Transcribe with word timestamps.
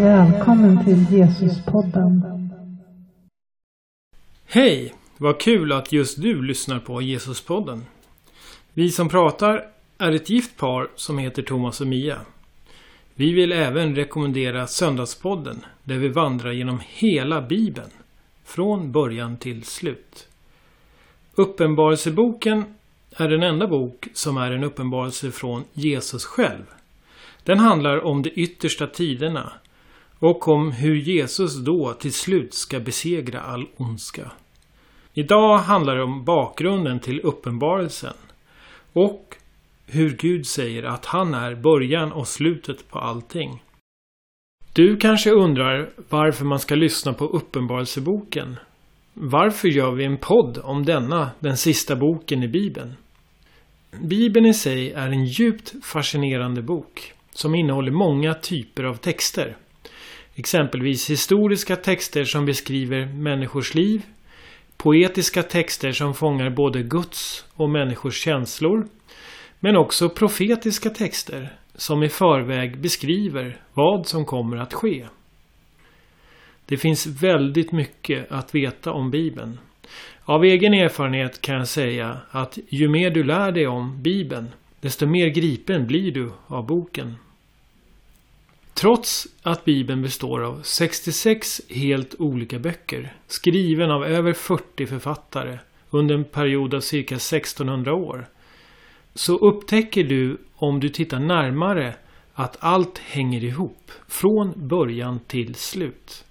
Välkommen 0.00 0.84
till 0.84 1.18
Jesuspodden. 1.18 2.22
Hej! 4.46 4.94
Vad 5.18 5.40
kul 5.40 5.72
att 5.72 5.92
just 5.92 6.22
du 6.22 6.42
lyssnar 6.42 6.78
på 6.78 7.02
Jesuspodden. 7.02 7.84
Vi 8.72 8.90
som 8.90 9.08
pratar 9.08 9.66
är 9.98 10.12
ett 10.12 10.30
gift 10.30 10.56
par 10.56 10.88
som 10.96 11.18
heter 11.18 11.42
Thomas 11.42 11.80
och 11.80 11.86
Mia. 11.86 12.18
Vi 13.14 13.32
vill 13.32 13.52
även 13.52 13.96
rekommendera 13.96 14.66
Söndagspodden 14.66 15.64
där 15.84 15.98
vi 15.98 16.08
vandrar 16.08 16.52
genom 16.52 16.80
hela 16.88 17.42
Bibeln. 17.42 17.90
Från 18.44 18.92
början 18.92 19.36
till 19.36 19.64
slut. 19.64 20.28
Uppenbarelseboken 21.34 22.64
är 23.16 23.28
den 23.28 23.42
enda 23.42 23.66
bok 23.66 24.08
som 24.14 24.36
är 24.36 24.50
en 24.50 24.64
uppenbarelse 24.64 25.30
från 25.30 25.64
Jesus 25.72 26.24
själv. 26.24 26.64
Den 27.42 27.58
handlar 27.58 28.04
om 28.04 28.22
de 28.22 28.30
yttersta 28.34 28.86
tiderna 28.86 29.52
och 30.18 30.48
om 30.48 30.72
hur 30.72 30.94
Jesus 30.94 31.64
då 31.64 31.92
till 31.92 32.12
slut 32.12 32.54
ska 32.54 32.80
besegra 32.80 33.40
all 33.40 33.66
ondska. 33.76 34.30
Idag 35.14 35.58
handlar 35.58 35.96
det 35.96 36.02
om 36.02 36.24
bakgrunden 36.24 37.00
till 37.00 37.20
uppenbarelsen 37.20 38.14
och 38.92 39.36
hur 39.86 40.16
Gud 40.16 40.46
säger 40.46 40.82
att 40.82 41.06
han 41.06 41.34
är 41.34 41.54
början 41.54 42.12
och 42.12 42.28
slutet 42.28 42.90
på 42.90 42.98
allting. 42.98 43.62
Du 44.72 44.96
kanske 44.96 45.30
undrar 45.30 45.90
varför 46.08 46.44
man 46.44 46.58
ska 46.58 46.74
lyssna 46.74 47.12
på 47.12 47.24
Uppenbarelseboken. 47.24 48.56
Varför 49.12 49.68
gör 49.68 49.92
vi 49.92 50.04
en 50.04 50.18
podd 50.18 50.58
om 50.62 50.84
denna, 50.84 51.30
den 51.38 51.56
sista 51.56 51.96
boken 51.96 52.42
i 52.42 52.48
Bibeln? 52.48 52.94
Bibeln 54.02 54.46
i 54.46 54.54
sig 54.54 54.92
är 54.92 55.08
en 55.08 55.24
djupt 55.24 55.84
fascinerande 55.84 56.62
bok 56.62 57.12
som 57.30 57.54
innehåller 57.54 57.92
många 57.92 58.34
typer 58.34 58.84
av 58.84 58.94
texter. 58.94 59.56
Exempelvis 60.36 61.10
historiska 61.10 61.76
texter 61.76 62.24
som 62.24 62.44
beskriver 62.44 63.06
människors 63.06 63.74
liv, 63.74 64.02
poetiska 64.76 65.42
texter 65.42 65.92
som 65.92 66.14
fångar 66.14 66.50
både 66.50 66.82
Guds 66.82 67.44
och 67.54 67.70
människors 67.70 68.14
känslor, 68.24 68.86
men 69.60 69.76
också 69.76 70.08
profetiska 70.08 70.90
texter 70.90 71.52
som 71.74 72.02
i 72.02 72.08
förväg 72.08 72.80
beskriver 72.80 73.56
vad 73.74 74.06
som 74.06 74.24
kommer 74.24 74.56
att 74.56 74.74
ske. 74.74 75.06
Det 76.66 76.76
finns 76.76 77.06
väldigt 77.06 77.72
mycket 77.72 78.32
att 78.32 78.54
veta 78.54 78.92
om 78.92 79.10
Bibeln. 79.10 79.58
Av 80.24 80.44
egen 80.44 80.74
erfarenhet 80.74 81.40
kan 81.40 81.54
jag 81.54 81.68
säga 81.68 82.16
att 82.30 82.58
ju 82.68 82.88
mer 82.88 83.10
du 83.10 83.24
lär 83.24 83.52
dig 83.52 83.66
om 83.66 84.02
Bibeln, 84.02 84.48
desto 84.80 85.06
mer 85.06 85.28
gripen 85.28 85.86
blir 85.86 86.12
du 86.12 86.32
av 86.46 86.66
boken. 86.66 87.14
Trots 88.84 89.26
att 89.42 89.64
Bibeln 89.64 90.02
består 90.02 90.44
av 90.44 90.60
66 90.62 91.60
helt 91.70 92.14
olika 92.18 92.58
böcker, 92.58 93.12
skriven 93.26 93.90
av 93.90 94.04
över 94.04 94.32
40 94.32 94.86
författare 94.86 95.58
under 95.90 96.14
en 96.14 96.24
period 96.24 96.74
av 96.74 96.80
cirka 96.80 97.14
1600 97.14 97.94
år, 97.94 98.26
så 99.14 99.36
upptäcker 99.36 100.04
du 100.04 100.38
om 100.54 100.80
du 100.80 100.88
tittar 100.88 101.18
närmare 101.18 101.94
att 102.34 102.56
allt 102.60 102.98
hänger 102.98 103.44
ihop 103.44 103.90
från 104.08 104.68
början 104.68 105.20
till 105.26 105.54
slut. 105.54 106.24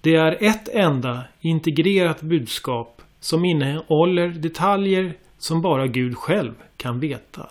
Det 0.00 0.14
är 0.14 0.44
ett 0.44 0.68
enda 0.68 1.24
integrerat 1.40 2.20
budskap 2.20 3.02
som 3.20 3.44
innehåller 3.44 4.28
detaljer 4.28 5.16
som 5.38 5.62
bara 5.62 5.86
Gud 5.86 6.16
själv 6.16 6.54
kan 6.76 7.00
veta. 7.00 7.48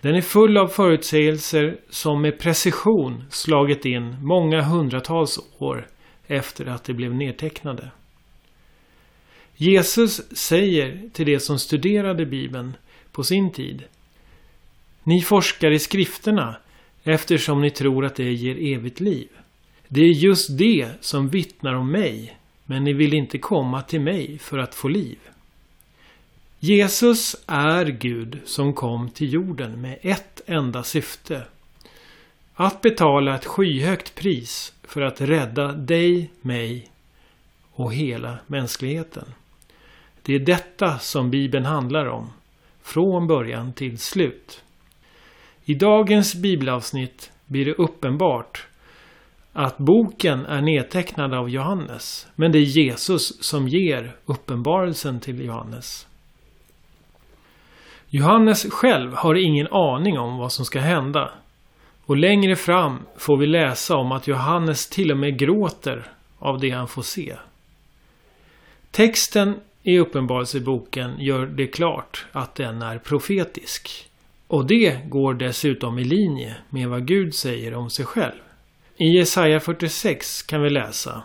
Den 0.00 0.14
är 0.14 0.20
full 0.20 0.56
av 0.56 0.68
förutsägelser 0.68 1.80
som 1.90 2.22
med 2.22 2.38
precision 2.38 3.24
slagit 3.30 3.84
in 3.84 4.16
många 4.22 4.62
hundratals 4.62 5.38
år 5.58 5.86
efter 6.26 6.66
att 6.66 6.84
de 6.84 6.94
blev 6.94 7.14
nedtecknade. 7.14 7.90
Jesus 9.56 10.38
säger 10.38 11.10
till 11.12 11.26
de 11.26 11.40
som 11.40 11.58
studerade 11.58 12.26
Bibeln 12.26 12.76
på 13.12 13.22
sin 13.22 13.52
tid 13.52 13.84
Ni 15.02 15.22
forskar 15.22 15.70
i 15.70 15.78
skrifterna 15.78 16.56
eftersom 17.04 17.60
ni 17.60 17.70
tror 17.70 18.04
att 18.04 18.14
det 18.14 18.32
ger 18.32 18.76
evigt 18.76 19.00
liv. 19.00 19.28
Det 19.88 20.00
är 20.00 20.12
just 20.12 20.58
det 20.58 20.88
som 21.00 21.28
vittnar 21.28 21.74
om 21.74 21.92
mig, 21.92 22.38
men 22.64 22.84
ni 22.84 22.92
vill 22.92 23.14
inte 23.14 23.38
komma 23.38 23.82
till 23.82 24.00
mig 24.00 24.38
för 24.38 24.58
att 24.58 24.74
få 24.74 24.88
liv. 24.88 25.18
Jesus 26.60 27.36
är 27.46 27.86
Gud 27.86 28.38
som 28.44 28.72
kom 28.72 29.10
till 29.10 29.32
jorden 29.32 29.80
med 29.80 29.98
ett 30.02 30.40
enda 30.46 30.82
syfte. 30.82 31.42
Att 32.54 32.80
betala 32.80 33.34
ett 33.34 33.44
skyhögt 33.44 34.14
pris 34.14 34.72
för 34.82 35.00
att 35.00 35.20
rädda 35.20 35.72
dig, 35.72 36.30
mig 36.40 36.90
och 37.72 37.94
hela 37.94 38.38
mänskligheten. 38.46 39.24
Det 40.22 40.34
är 40.34 40.38
detta 40.38 40.98
som 40.98 41.30
Bibeln 41.30 41.64
handlar 41.64 42.06
om. 42.06 42.30
Från 42.82 43.26
början 43.26 43.72
till 43.72 43.98
slut. 43.98 44.62
I 45.64 45.74
dagens 45.74 46.34
bibelavsnitt 46.34 47.30
blir 47.46 47.64
det 47.64 47.74
uppenbart 47.74 48.66
att 49.52 49.78
boken 49.78 50.46
är 50.46 50.60
nedtecknad 50.60 51.34
av 51.34 51.50
Johannes. 51.50 52.26
Men 52.34 52.52
det 52.52 52.58
är 52.58 52.62
Jesus 52.62 53.42
som 53.44 53.68
ger 53.68 54.16
uppenbarelsen 54.26 55.20
till 55.20 55.44
Johannes. 55.44 56.07
Johannes 58.10 58.72
själv 58.72 59.14
har 59.14 59.34
ingen 59.34 59.66
aning 59.70 60.18
om 60.18 60.38
vad 60.38 60.52
som 60.52 60.64
ska 60.64 60.80
hända. 60.80 61.30
Och 62.06 62.16
längre 62.16 62.56
fram 62.56 62.98
får 63.16 63.36
vi 63.36 63.46
läsa 63.46 63.96
om 63.96 64.12
att 64.12 64.28
Johannes 64.28 64.88
till 64.88 65.10
och 65.10 65.18
med 65.18 65.38
gråter 65.38 66.12
av 66.38 66.60
det 66.60 66.70
han 66.70 66.88
får 66.88 67.02
se. 67.02 67.36
Texten 68.90 69.54
i 69.82 69.98
Uppenbarelseboken 69.98 71.20
gör 71.20 71.46
det 71.46 71.66
klart 71.66 72.26
att 72.32 72.54
den 72.54 72.82
är 72.82 72.98
profetisk. 72.98 74.08
Och 74.46 74.66
det 74.66 75.08
går 75.08 75.34
dessutom 75.34 75.98
i 75.98 76.04
linje 76.04 76.56
med 76.70 76.88
vad 76.88 77.06
Gud 77.06 77.34
säger 77.34 77.74
om 77.74 77.90
sig 77.90 78.04
själv. 78.06 78.40
I 78.96 79.04
Jesaja 79.04 79.60
46 79.60 80.42
kan 80.42 80.62
vi 80.62 80.70
läsa 80.70 81.22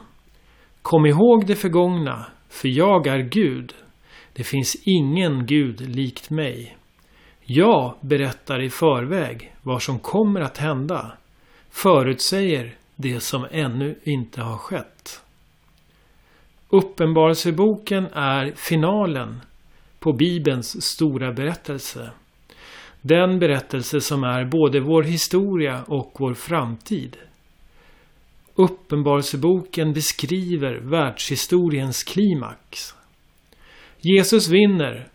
Kom 0.81 1.05
ihåg 1.05 1.45
det 1.47 1.55
förgångna, 1.55 2.25
för 2.49 2.67
jag 2.67 3.07
är 3.07 3.19
Gud. 3.19 3.73
Det 4.33 4.44
finns 4.44 4.77
ingen 4.83 5.45
Gud 5.45 5.81
likt 5.81 6.29
mig. 6.29 6.77
Jag 7.41 7.95
berättar 8.01 8.61
i 8.61 8.69
förväg 8.69 9.55
vad 9.61 9.81
som 9.81 9.99
kommer 9.99 10.41
att 10.41 10.57
hända. 10.57 11.11
Förutsäger 11.69 12.75
det 12.95 13.19
som 13.19 13.47
ännu 13.51 13.99
inte 14.03 14.41
har 14.41 14.57
skett. 14.57 15.22
Uppenbarelseboken 16.69 18.05
är 18.13 18.53
finalen 18.55 19.41
på 19.99 20.13
Bibelns 20.13 20.85
stora 20.85 21.33
berättelse. 21.33 22.11
Den 23.01 23.39
berättelse 23.39 24.01
som 24.01 24.23
är 24.23 24.45
både 24.45 24.79
vår 24.79 25.03
historia 25.03 25.83
och 25.88 26.16
vår 26.19 26.33
framtid. 26.33 27.17
Uppenbarelseboken 28.55 29.93
beskriver 29.93 30.75
världshistoriens 30.75 32.03
klimax. 32.03 32.95
Jesus 34.06 34.50
vinner 34.50 35.08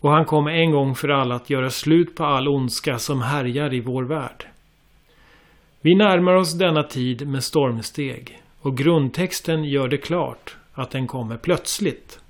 och 0.00 0.10
han 0.10 0.24
kommer 0.24 0.50
en 0.50 0.70
gång 0.70 0.94
för 0.94 1.08
alla 1.08 1.34
att 1.34 1.50
göra 1.50 1.70
slut 1.70 2.16
på 2.16 2.24
all 2.24 2.48
ondska 2.48 2.98
som 2.98 3.22
härjar 3.22 3.74
i 3.74 3.80
vår 3.80 4.04
värld. 4.04 4.44
Vi 5.80 5.94
närmar 5.94 6.34
oss 6.34 6.58
denna 6.58 6.82
tid 6.82 7.28
med 7.28 7.44
stormsteg 7.44 8.42
och 8.60 8.76
grundtexten 8.76 9.64
gör 9.64 9.88
det 9.88 9.98
klart 9.98 10.56
att 10.72 10.90
den 10.90 11.06
kommer 11.06 11.36
plötsligt. 11.36 12.20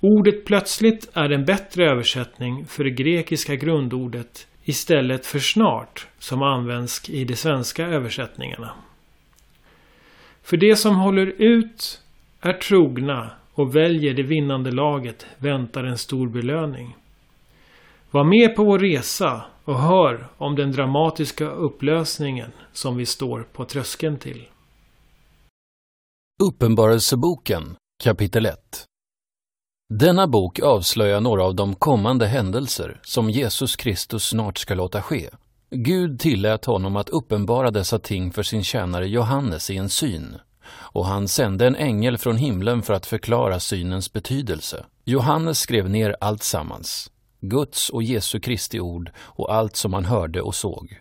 Ordet 0.00 0.44
plötsligt 0.44 1.10
är 1.14 1.30
en 1.30 1.44
bättre 1.44 1.90
översättning 1.90 2.66
för 2.66 2.84
det 2.84 2.90
grekiska 2.90 3.54
grundordet 3.54 4.46
istället 4.64 5.26
för 5.26 5.38
snart 5.38 6.06
som 6.18 6.42
används 6.42 7.10
i 7.10 7.24
de 7.24 7.36
svenska 7.36 7.86
översättningarna. 7.86 8.70
För 10.42 10.56
de 10.56 10.76
som 10.76 10.96
håller 10.96 11.26
ut, 11.42 12.02
är 12.40 12.52
trogna 12.52 13.30
och 13.58 13.76
väljer 13.76 14.14
det 14.14 14.22
vinnande 14.22 14.70
laget 14.70 15.26
väntar 15.38 15.84
en 15.84 15.98
stor 15.98 16.28
belöning. 16.28 16.96
Var 18.10 18.24
med 18.24 18.56
på 18.56 18.64
vår 18.64 18.78
resa 18.78 19.44
och 19.64 19.78
hör 19.78 20.28
om 20.36 20.56
den 20.56 20.72
dramatiska 20.72 21.50
upplösningen 21.50 22.52
som 22.72 22.96
vi 22.96 23.06
står 23.06 23.42
på 23.52 23.64
tröskeln 23.64 24.18
till. 24.18 24.48
Uppenbarelseboken 26.42 27.76
kapitel 28.04 28.46
1 28.46 28.54
Denna 29.94 30.26
bok 30.26 30.60
avslöjar 30.60 31.20
några 31.20 31.44
av 31.44 31.54
de 31.54 31.74
kommande 31.74 32.26
händelser 32.26 33.00
som 33.02 33.30
Jesus 33.30 33.76
Kristus 33.76 34.24
snart 34.24 34.58
ska 34.58 34.74
låta 34.74 35.02
ske. 35.02 35.30
Gud 35.70 36.20
tillät 36.20 36.64
honom 36.64 36.96
att 36.96 37.08
uppenbara 37.08 37.70
dessa 37.70 37.98
ting 37.98 38.32
för 38.32 38.42
sin 38.42 38.64
tjänare 38.64 39.08
Johannes 39.08 39.70
i 39.70 39.76
en 39.76 39.88
syn 39.88 40.38
och 40.70 41.06
han 41.06 41.28
sände 41.28 41.66
en 41.66 41.76
ängel 41.76 42.18
från 42.18 42.36
himlen 42.36 42.82
för 42.82 42.94
att 42.94 43.06
förklara 43.06 43.60
synens 43.60 44.12
betydelse. 44.12 44.84
Johannes 45.04 45.58
skrev 45.58 45.90
ner 45.90 46.16
allt 46.20 46.42
sammans, 46.42 47.10
Guds 47.40 47.90
och 47.90 48.02
Jesu 48.02 48.40
Kristi 48.40 48.80
ord 48.80 49.10
och 49.18 49.54
allt 49.54 49.76
som 49.76 49.92
han 49.92 50.04
hörde 50.04 50.40
och 50.42 50.54
såg. 50.54 51.00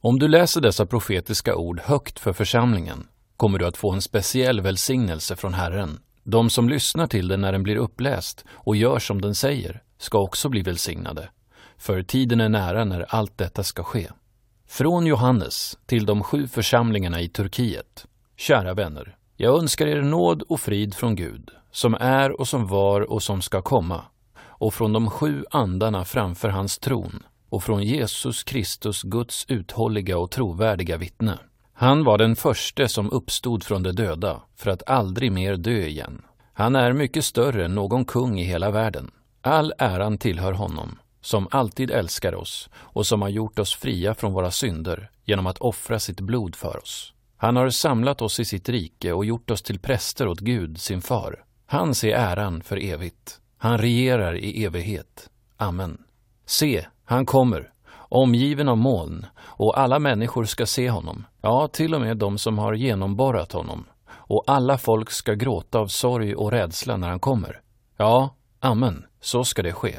Om 0.00 0.18
du 0.18 0.28
läser 0.28 0.60
dessa 0.60 0.86
profetiska 0.86 1.56
ord 1.56 1.80
högt 1.80 2.18
för 2.18 2.32
församlingen 2.32 3.06
kommer 3.36 3.58
du 3.58 3.66
att 3.66 3.76
få 3.76 3.92
en 3.92 4.02
speciell 4.02 4.60
välsignelse 4.60 5.36
från 5.36 5.54
Herren. 5.54 5.98
De 6.24 6.50
som 6.50 6.68
lyssnar 6.68 7.06
till 7.06 7.28
den 7.28 7.40
när 7.40 7.52
den 7.52 7.62
blir 7.62 7.76
uppläst 7.76 8.44
och 8.50 8.76
gör 8.76 8.98
som 8.98 9.20
den 9.20 9.34
säger 9.34 9.82
ska 9.98 10.18
också 10.18 10.48
bli 10.48 10.62
välsignade. 10.62 11.28
För 11.78 12.02
tiden 12.02 12.40
är 12.40 12.48
nära 12.48 12.84
när 12.84 13.06
allt 13.08 13.38
detta 13.38 13.62
ska 13.62 13.82
ske. 13.82 14.08
Från 14.68 15.06
Johannes 15.06 15.78
till 15.86 16.06
de 16.06 16.22
sju 16.22 16.48
församlingarna 16.48 17.20
i 17.20 17.28
Turkiet. 17.28 18.06
Kära 18.38 18.74
vänner, 18.74 19.16
jag 19.36 19.58
önskar 19.58 19.86
er 19.86 20.02
nåd 20.02 20.42
och 20.42 20.60
frid 20.60 20.94
från 20.94 21.16
Gud, 21.16 21.50
som 21.70 21.94
är 21.94 22.40
och 22.40 22.48
som 22.48 22.66
var 22.66 23.00
och 23.00 23.22
som 23.22 23.42
ska 23.42 23.62
komma, 23.62 24.04
och 24.38 24.74
från 24.74 24.92
de 24.92 25.10
sju 25.10 25.44
andarna 25.50 26.04
framför 26.04 26.48
hans 26.48 26.78
tron, 26.78 27.22
och 27.48 27.62
från 27.62 27.82
Jesus 27.82 28.44
Kristus, 28.44 29.02
Guds 29.02 29.46
uthålliga 29.48 30.18
och 30.18 30.30
trovärdiga 30.30 30.96
vittne. 30.96 31.38
Han 31.72 32.04
var 32.04 32.18
den 32.18 32.36
förste 32.36 32.88
som 32.88 33.10
uppstod 33.10 33.64
från 33.64 33.82
de 33.82 33.92
döda 33.92 34.42
för 34.56 34.70
att 34.70 34.88
aldrig 34.90 35.32
mer 35.32 35.56
dö 35.56 35.86
igen. 35.86 36.22
Han 36.52 36.76
är 36.76 36.92
mycket 36.92 37.24
större 37.24 37.64
än 37.64 37.74
någon 37.74 38.04
kung 38.04 38.40
i 38.40 38.44
hela 38.44 38.70
världen. 38.70 39.10
All 39.42 39.72
äran 39.78 40.18
tillhör 40.18 40.52
honom, 40.52 40.98
som 41.20 41.48
alltid 41.50 41.90
älskar 41.90 42.34
oss 42.34 42.70
och 42.74 43.06
som 43.06 43.22
har 43.22 43.28
gjort 43.28 43.58
oss 43.58 43.74
fria 43.74 44.14
från 44.14 44.32
våra 44.32 44.50
synder 44.50 45.10
genom 45.24 45.46
att 45.46 45.58
offra 45.58 45.98
sitt 45.98 46.20
blod 46.20 46.56
för 46.56 46.76
oss. 46.82 47.12
Han 47.36 47.56
har 47.56 47.70
samlat 47.70 48.22
oss 48.22 48.40
i 48.40 48.44
sitt 48.44 48.68
rike 48.68 49.12
och 49.12 49.24
gjort 49.24 49.50
oss 49.50 49.62
till 49.62 49.80
präster 49.80 50.28
åt 50.28 50.40
Gud, 50.40 50.80
sin 50.80 51.02
far. 51.02 51.44
Han 51.66 51.94
ser 51.94 52.16
äran 52.16 52.62
för 52.62 52.84
evigt. 52.84 53.40
Han 53.58 53.78
regerar 53.78 54.36
i 54.36 54.64
evighet. 54.64 55.30
Amen. 55.56 56.02
Se, 56.46 56.86
han 57.04 57.26
kommer, 57.26 57.72
omgiven 57.96 58.68
av 58.68 58.76
moln, 58.76 59.26
och 59.38 59.78
alla 59.78 59.98
människor 59.98 60.44
ska 60.44 60.66
se 60.66 60.90
honom, 60.90 61.24
ja, 61.40 61.68
till 61.68 61.94
och 61.94 62.00
med 62.00 62.16
de 62.16 62.38
som 62.38 62.58
har 62.58 62.74
genomborrat 62.74 63.52
honom. 63.52 63.86
Och 64.08 64.44
alla 64.46 64.78
folk 64.78 65.10
ska 65.10 65.34
gråta 65.34 65.78
av 65.78 65.86
sorg 65.86 66.34
och 66.34 66.50
rädsla 66.50 66.96
när 66.96 67.08
han 67.08 67.20
kommer. 67.20 67.60
Ja, 67.96 68.34
amen, 68.60 69.06
så 69.20 69.44
ska 69.44 69.62
det 69.62 69.72
ske. 69.72 69.96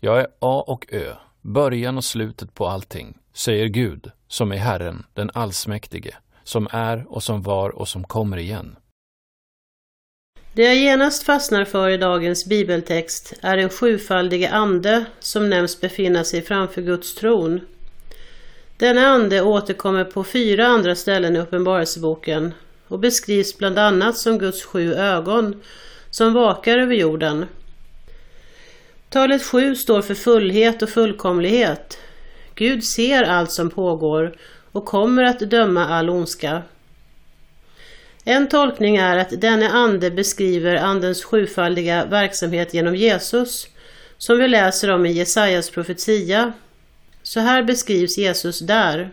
Jag 0.00 0.20
är 0.20 0.26
A 0.40 0.64
och 0.66 0.86
Ö, 0.92 1.12
början 1.42 1.96
och 1.96 2.04
slutet 2.04 2.54
på 2.54 2.66
allting, 2.66 3.18
säger 3.32 3.66
Gud, 3.66 4.10
som 4.28 4.52
är 4.52 4.56
Herren, 4.56 5.06
den 5.14 5.30
allsmäktige, 5.34 6.14
som 6.46 6.68
är 6.70 7.06
och 7.08 7.22
som 7.22 7.42
var 7.42 7.70
och 7.70 7.88
som 7.88 8.04
kommer 8.04 8.36
igen. 8.36 8.76
Det 10.54 10.62
jag 10.62 10.76
genast 10.76 11.22
fastnar 11.22 11.64
för 11.64 11.88
i 11.88 11.96
dagens 11.96 12.46
bibeltext 12.46 13.32
är 13.40 13.56
den 13.56 13.68
sjufaldige 13.68 14.50
ande 14.50 15.04
som 15.18 15.50
nämns 15.50 15.80
befinna 15.80 16.24
sig 16.24 16.42
framför 16.42 16.82
Guds 16.82 17.14
tron. 17.14 17.60
Denna 18.76 19.06
ande 19.06 19.42
återkommer 19.42 20.04
på 20.04 20.24
fyra 20.24 20.66
andra 20.66 20.94
ställen 20.94 21.36
i 21.36 21.38
Uppenbarelseboken 21.38 22.54
och 22.88 22.98
beskrivs 22.98 23.58
bland 23.58 23.78
annat 23.78 24.16
som 24.16 24.38
Guds 24.38 24.64
sju 24.64 24.94
ögon 24.94 25.62
som 26.10 26.32
vakar 26.32 26.78
över 26.78 26.94
jorden. 26.94 27.46
Talet 29.08 29.42
sju 29.42 29.74
står 29.74 30.02
för 30.02 30.14
fullhet 30.14 30.82
och 30.82 30.88
fullkomlighet. 30.88 31.98
Gud 32.54 32.84
ser 32.84 33.22
allt 33.22 33.52
som 33.52 33.70
pågår 33.70 34.36
och 34.76 34.84
kommer 34.84 35.22
att 35.22 35.38
döma 35.38 35.86
all 35.86 36.10
ondska. 36.10 36.62
En 38.24 38.48
tolkning 38.48 38.96
är 38.96 39.16
att 39.16 39.40
denne 39.40 39.68
ande 39.68 40.10
beskriver 40.10 40.74
andens 40.74 41.24
sjufaldiga 41.24 42.04
verksamhet 42.04 42.74
genom 42.74 42.94
Jesus, 42.96 43.68
som 44.18 44.38
vi 44.38 44.48
läser 44.48 44.90
om 44.90 45.06
i 45.06 45.12
Jesajas 45.12 45.70
profetia. 45.70 46.52
Så 47.22 47.40
här 47.40 47.62
beskrivs 47.62 48.18
Jesus 48.18 48.58
där. 48.58 49.10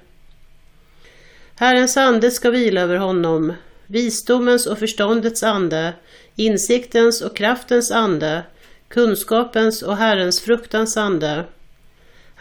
Herrens 1.56 1.98
ande 1.98 2.32
ska 2.32 2.50
vila 2.50 2.82
över 2.82 2.96
honom, 2.96 3.54
visdomens 3.88 4.66
och 4.66 4.80
förståndets 4.80 5.44
ande, 5.44 5.94
insiktens 6.36 7.22
och 7.22 7.38
kraftens 7.38 7.92
ande, 7.92 8.44
kunskapens 8.88 9.82
och 9.82 9.98
Herrens 9.98 10.42
fruktans 10.42 10.98
ande. 10.98 11.44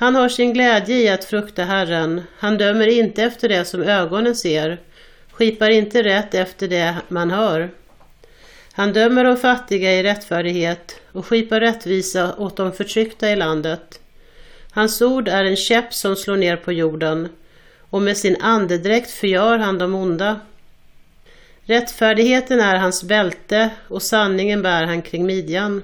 Han 0.03 0.15
har 0.15 0.29
sin 0.29 0.53
glädje 0.53 0.97
i 0.97 1.09
att 1.09 1.25
frukta 1.25 1.65
Herren, 1.65 2.23
han 2.39 2.59
dömer 2.59 2.87
inte 2.87 3.23
efter 3.23 3.49
det 3.49 3.65
som 3.65 3.83
ögonen 3.83 4.35
ser, 4.35 4.81
skipar 5.33 5.71
inte 5.71 6.03
rätt 6.03 6.35
efter 6.35 6.69
det 6.69 6.97
man 7.09 7.31
hör. 7.31 7.71
Han 8.73 8.93
dömer 8.93 9.25
de 9.25 9.37
fattiga 9.37 9.93
i 9.93 10.03
rättfärdighet 10.03 11.01
och 11.13 11.27
skipar 11.27 11.61
rättvisa 11.61 12.37
åt 12.37 12.57
de 12.57 12.73
förtryckta 12.73 13.31
i 13.31 13.37
landet. 13.37 14.01
Hans 14.71 15.03
ord 15.03 15.29
är 15.29 15.45
en 15.45 15.57
käpp 15.57 15.95
som 15.95 16.17
slår 16.17 16.37
ner 16.37 16.57
på 16.57 16.73
jorden 16.73 17.29
och 17.91 18.03
med 18.03 18.17
sin 18.17 18.37
andedräkt 18.41 19.11
förgör 19.11 19.59
han 19.59 19.79
de 19.79 19.95
onda. 19.95 20.41
Rättfärdigheten 21.65 22.61
är 22.61 22.77
hans 22.77 23.05
bälte 23.05 23.71
och 23.89 24.03
sanningen 24.03 24.63
bär 24.63 24.85
han 24.85 25.03
kring 25.03 25.27
midjan. 25.27 25.83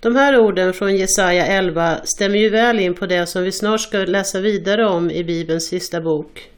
De 0.00 0.16
här 0.16 0.38
orden 0.38 0.72
från 0.72 0.96
Jesaja 0.96 1.46
11 1.46 2.00
stämmer 2.04 2.38
ju 2.38 2.50
väl 2.50 2.80
in 2.80 2.94
på 2.94 3.06
det 3.06 3.26
som 3.26 3.42
vi 3.42 3.52
snart 3.52 3.80
ska 3.80 3.98
läsa 3.98 4.40
vidare 4.40 4.86
om 4.86 5.10
i 5.10 5.24
Bibelns 5.24 5.66
sista 5.66 6.00
bok. 6.00 6.50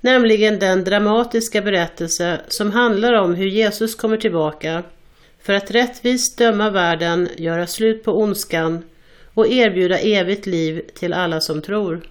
Nämligen 0.00 0.58
den 0.58 0.84
dramatiska 0.84 1.62
berättelse 1.62 2.40
som 2.48 2.72
handlar 2.72 3.12
om 3.12 3.34
hur 3.34 3.46
Jesus 3.46 3.94
kommer 3.94 4.16
tillbaka 4.16 4.82
för 5.42 5.52
att 5.52 5.70
rättvist 5.70 6.38
döma 6.38 6.70
världen, 6.70 7.28
göra 7.36 7.66
slut 7.66 8.04
på 8.04 8.12
ondskan 8.12 8.84
och 9.34 9.46
erbjuda 9.48 9.98
evigt 9.98 10.46
liv 10.46 10.82
till 10.94 11.12
alla 11.12 11.40
som 11.40 11.62
tror. 11.62 12.02